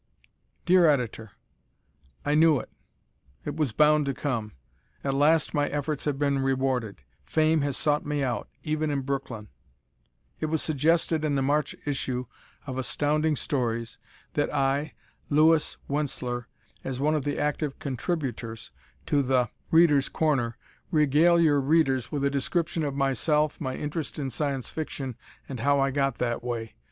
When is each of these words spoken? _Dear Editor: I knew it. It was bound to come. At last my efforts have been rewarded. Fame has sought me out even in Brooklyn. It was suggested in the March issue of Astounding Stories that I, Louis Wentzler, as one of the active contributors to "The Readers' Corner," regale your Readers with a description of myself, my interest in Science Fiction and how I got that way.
_Dear 0.65 0.87
Editor: 0.87 1.33
I 2.25 2.33
knew 2.33 2.59
it. 2.59 2.69
It 3.45 3.55
was 3.55 3.71
bound 3.71 4.07
to 4.07 4.15
come. 4.15 4.53
At 5.03 5.13
last 5.13 5.53
my 5.53 5.67
efforts 5.67 6.05
have 6.05 6.17
been 6.17 6.39
rewarded. 6.39 7.03
Fame 7.23 7.61
has 7.61 7.77
sought 7.77 8.03
me 8.03 8.23
out 8.23 8.49
even 8.63 8.89
in 8.89 9.01
Brooklyn. 9.01 9.47
It 10.39 10.47
was 10.47 10.63
suggested 10.63 11.23
in 11.23 11.35
the 11.35 11.43
March 11.43 11.75
issue 11.85 12.25
of 12.65 12.79
Astounding 12.79 13.35
Stories 13.35 13.99
that 14.33 14.51
I, 14.51 14.95
Louis 15.29 15.77
Wentzler, 15.87 16.47
as 16.83 16.99
one 16.99 17.13
of 17.13 17.23
the 17.23 17.37
active 17.37 17.77
contributors 17.77 18.71
to 19.05 19.21
"The 19.21 19.51
Readers' 19.69 20.09
Corner," 20.09 20.57
regale 20.89 21.39
your 21.39 21.61
Readers 21.61 22.11
with 22.11 22.25
a 22.25 22.31
description 22.31 22.83
of 22.83 22.95
myself, 22.95 23.61
my 23.61 23.75
interest 23.75 24.17
in 24.17 24.31
Science 24.31 24.67
Fiction 24.67 25.15
and 25.47 25.59
how 25.59 25.79
I 25.79 25.91
got 25.91 26.17
that 26.17 26.43
way. 26.43 26.73